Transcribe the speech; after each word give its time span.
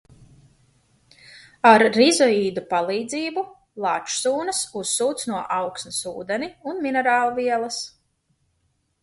Ar 1.71 1.83
rizoīdu 1.97 2.63
palīdzību, 2.71 3.43
lāčsūnas 3.85 4.63
uzsūc 4.81 5.27
no 5.33 5.43
augsnes 5.59 6.01
ūdeni 6.15 6.51
un 6.73 6.83
minerālvielas. 6.89 7.81